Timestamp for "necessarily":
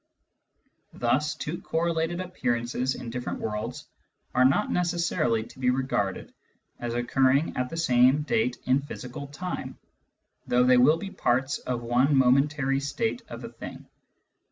4.71-5.43